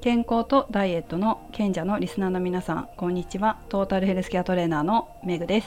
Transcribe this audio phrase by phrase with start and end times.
[0.00, 3.58] 健康とダイエットの賢者のリスナーの皆さんこんにちは。
[3.68, 5.66] トータルヘルスケアトレーナーのメグです。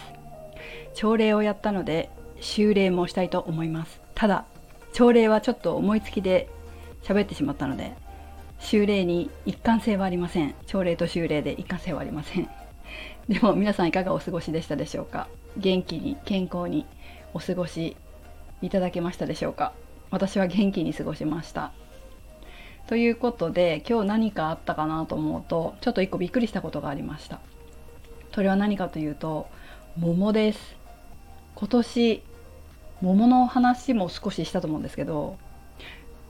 [0.94, 2.10] 朝礼をやったので
[2.40, 3.99] 修礼もしたいと思います。
[4.15, 4.46] ただ
[4.94, 6.47] 朝礼はちょっと思いつきで
[7.04, 7.94] 喋ってしまったので
[8.58, 10.56] 修礼に一貫性はありません。
[10.66, 12.50] 朝礼と修礼で一貫性はありません。
[13.28, 15.28] でも皆さんいかがお過ごしでしたでしょうか？
[15.58, 16.86] 元気に健康に
[17.34, 17.98] お過ごし
[18.62, 19.73] いただけましたでしょうか？
[20.09, 21.73] 私は元気に過ごしました。
[22.91, 27.40] ということで今日何かあったかなと思うとちょっと一個びっくりしたことがありました。
[28.36, 29.48] それは何かというと
[29.98, 30.76] 桃です。
[31.55, 32.22] 今年
[33.02, 35.38] 桃の話も少ししたと思うんですけど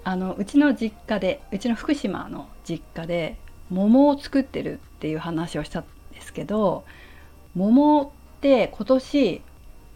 [0.03, 3.38] あのうちの実家でうちの福島の実家で
[3.71, 6.85] 桃を作ってるっていう話をしたんですけど
[7.55, 9.41] 桃って今年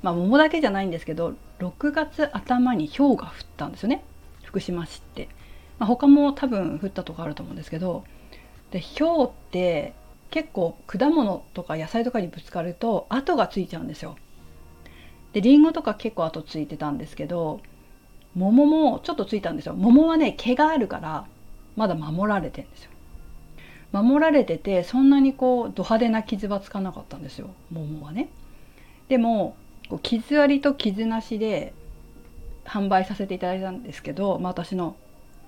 [0.01, 4.03] まあ桃だけじゃないんですけど6月頭に氷が降ったんですよね。
[4.41, 5.29] 福島市って。
[5.79, 8.03] まあ、他も多分降ったとこあると思うんですけど
[8.71, 9.93] で氷って
[10.31, 14.17] 結構果物とか野菜とかにぶつかると跡がついちゃうんですよ。
[15.33, 17.61] でりんごとか結構跡ついてたんですけど
[18.35, 19.75] 桃もちょっとついたんですよ。
[19.75, 21.25] 桃はね毛があるから
[21.75, 22.91] まだ守られてんですよ。
[23.91, 28.29] 守られててそんなにこうド派手な傷はつかなかったんですよ桃はね。
[29.07, 29.55] でも
[29.87, 31.73] こう傷ありと傷なしで
[32.65, 34.97] 販売させていただいたんですけど、まあ、私の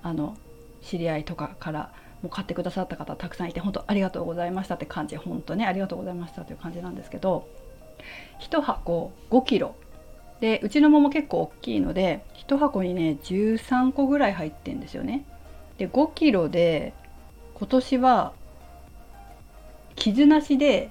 [0.02, 0.36] あの
[0.82, 7.48] 知り合いとかからもう買ってくださった方たくさんいて本当ありがとうございましたって感じ本当ねありがとうございましたという感じなんですけど
[8.40, 9.74] 1箱5キロ
[10.40, 15.24] でうちの桃結構大きいので1箱にね13個ぐらい入ってんですよね。
[15.78, 16.94] で5キロで
[17.54, 18.32] 今年は
[19.96, 20.90] 傷なしで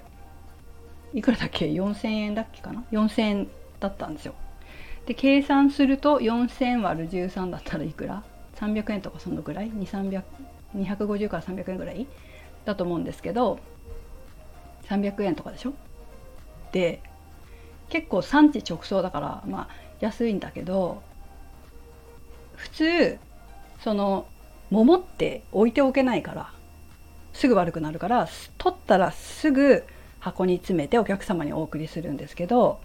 [1.14, 3.47] いくらだっけ？4000円だっけかな？4000円
[3.80, 4.33] だったんですよ。
[5.05, 8.23] で計算すると4000割る13だったらいくら？
[8.58, 12.08] 300円とかそのぐらい？250から300円ぐらい？
[12.66, 13.59] だと思うんですけど
[14.89, 15.73] 300円とかでしょ？
[16.71, 17.02] で
[17.89, 19.70] 結構産地直送だからまあ
[20.02, 21.02] 安いんだけど
[22.55, 23.17] 普通
[23.81, 24.27] その
[24.70, 26.52] 桃って置いておけないから
[27.33, 28.27] すぐ悪くなるから
[28.58, 29.83] 取ったらすぐ
[30.20, 32.80] 箱に詰めてお客様にお送りするんですけど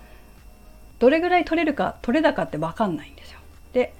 [1.01, 3.41] どれぐらい取れるか取れ高って分かんないんですよ。
[3.73, 3.95] で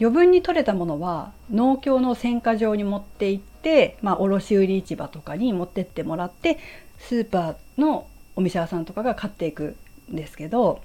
[0.00, 6.58] 余分に取れたものは農協の選果場に持って行って、まあ、卸売市場とかに持ってってもらって
[6.98, 8.06] スーパーの
[8.36, 9.76] お店屋さんとかが買っていく
[10.10, 10.82] んですけど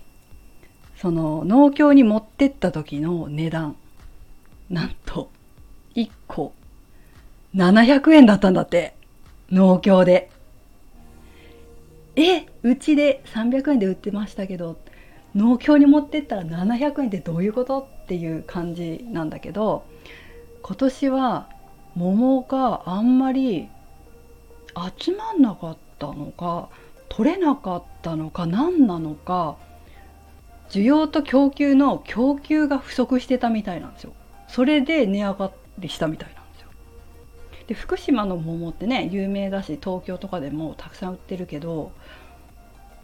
[0.97, 3.75] その農協に持ってった時の値段
[4.69, 5.31] なんと
[5.95, 6.53] 1個
[7.55, 8.93] 700円だったんだって
[9.51, 10.29] 農協で。
[12.15, 14.77] えうちで300円で売ってましたけど
[15.35, 17.87] 農協に持ってったら700円ってどういうこと？
[18.09, 19.85] っていう感じなんだけど
[20.63, 21.47] 今年は
[21.93, 23.69] 桃があんまり
[24.97, 26.69] 集まんなかったのか
[27.07, 29.57] 取れなかったのか何なのか
[30.71, 34.13] 需要と供給の供給が不足してたみたいなんですよ。
[34.47, 36.69] それで値上がりしたみたいなんですよ。
[37.67, 41.91] で福島の桃ってね有名だし東京とかでもたくさん売ってるけど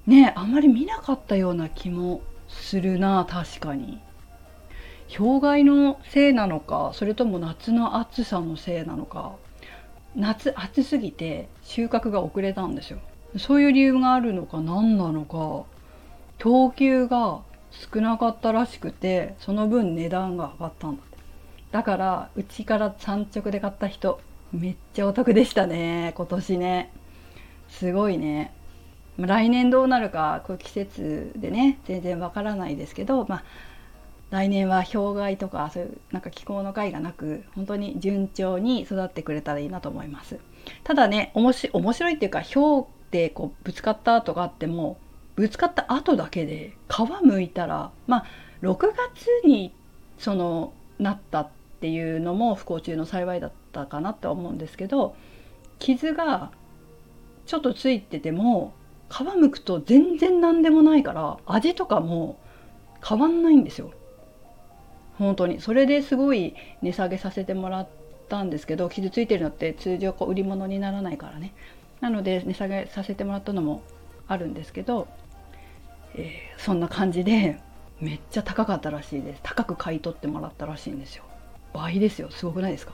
[0.07, 3.99] ねあんまり見なかったような気もするな確かに。
[5.09, 9.33] 氷害のせいなのかそれとも夏の暑さのせいなのか。
[10.15, 12.99] 夏暑すぎて収穫が遅れたんですよ。
[13.37, 15.65] そういう理由があるのか何なのか。
[16.37, 21.17] 供給が少なかったらしくてその分値段が上がったんだって。
[21.71, 24.21] だからうちから産直で買った人
[24.53, 26.93] めっちゃお得でしたね今年ね。
[27.67, 28.53] すごいね。
[29.17, 33.43] 来年どうなるかこう季節でね全然わからないですけど、まあ、
[34.31, 40.39] 来年は氷害とかそういうなんか気候の害がなく本当に順調に育ってくれたらいいなと思います
[40.83, 44.97] ただね面白いっていうか氷ってこうぶつかった跡があっても
[45.35, 48.25] ぶつかった後だけで皮むいたらまあ
[48.61, 49.73] 6月に
[50.17, 51.49] そのなったっ
[51.81, 55.15] ていうのも不幸中の幸いだったかなとは思うんですけど
[55.79, 56.51] 傷が
[57.45, 58.73] ちょっとついてても
[59.09, 62.39] 皮むくと全然何でもないから味とかも
[63.07, 63.91] 変わんないんですよ。
[65.17, 65.61] 本当に。
[65.61, 67.87] それですごい値下げさせてもらっ
[68.29, 71.53] たんですけど傷ついてるのって通常こう売り物にならないからね。
[72.01, 73.81] なので値下げさせてもらったのも
[74.27, 75.07] あるんですけど、
[76.15, 77.59] えー、そんな感じで
[78.01, 79.39] めっちゃ高かったらしいです。
[79.43, 81.23] 高く買い取ってもらったらしいんですよ。
[81.73, 82.29] 倍ですよ。
[82.31, 82.93] すごくないですか？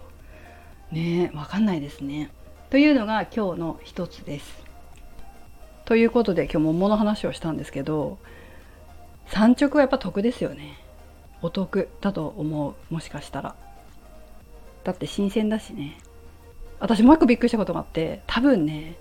[0.91, 2.29] ねえわかんないですね。
[2.69, 4.63] というのが今日の一つです。
[5.85, 8.17] ということで今日桃の話をしたんですけど
[9.27, 10.77] 産直はやっぱ得ですよね。
[11.41, 12.93] お得だと思う。
[12.93, 13.55] もしかしたら。
[14.83, 15.97] だって新鮮だしね。
[16.79, 18.95] 私もう一個びっくりしたことがあって多分ね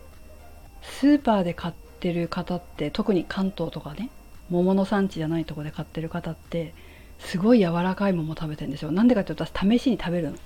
[0.83, 4.11] スーパーで買ってる方って特に関東とかね
[4.51, 6.75] 桃の産地じゃないとこで買ってる方って
[7.19, 8.93] すごい柔らかい桃食べてるんですよ。
[8.93, 10.37] なんでかっていうと私試しに食べるの。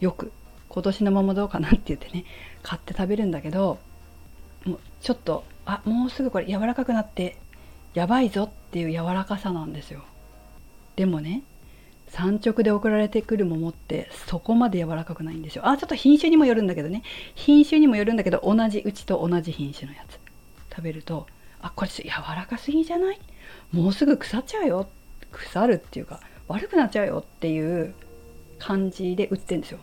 [0.00, 0.32] よく。
[0.68, 2.24] 今年の桃どうかなって言ってね
[2.62, 3.78] 買って食べるんだけど
[4.64, 7.36] もうちょっとあもうすぐこれ柔らかくなって
[7.94, 10.02] やばいぞっていう柔らかさなんですよ。
[10.96, 11.42] でもね
[12.08, 15.68] 産直で送られてくる桃ってそこまで柔らかくないんですよ。
[15.68, 17.02] あちょっと品種にもよるんだけどね。
[17.34, 20.18] 品種にもよるんだけど同じうちと同じ品種のやつ。
[20.70, 21.26] 食べると
[21.60, 23.18] あこれ柔らかすぎじゃない？
[23.72, 24.88] もうすぐ腐っちゃうよ。
[25.32, 27.92] 腐るっていうか悪くなっちゃうよっていう
[28.58, 29.78] 感じで売ってんですよ。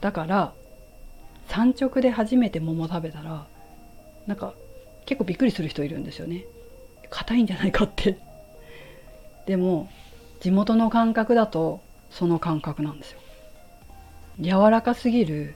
[0.00, 0.52] だから
[1.48, 3.46] 産直で初めて桃食べたら
[4.26, 4.54] なんか
[5.06, 6.44] 結構びっくりする人いるんですよね。
[7.10, 8.18] 硬いんじゃないかって。
[9.46, 9.88] でも
[10.44, 11.80] 地元の感覚だと
[12.10, 13.18] その感覚なんですよ
[14.38, 15.54] 柔らかすぎる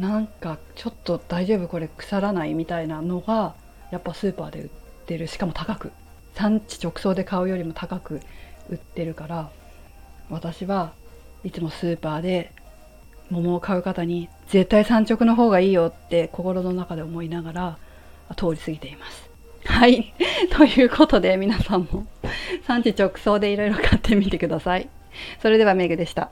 [0.00, 3.54] なんかちょっと大丈夫これ腐らないみたいなのが
[3.92, 4.68] やっぱスーパーで売っ
[5.06, 5.92] てるしかも高く
[6.34, 8.20] 産地直送で買うよりも高く
[8.68, 9.50] 売ってるから
[10.30, 10.92] 私は
[11.44, 12.50] いつもスーパーで
[13.30, 17.78] 桃を買う方に絶対産直の方がいいよって心の中で思いながら
[18.36, 19.30] 通り過ぎています。
[19.64, 20.12] はい。
[20.50, 22.04] ということで皆さんも
[22.66, 24.88] 産地直送でいろいろ買ってみてください。
[25.40, 26.30] それではメグでした。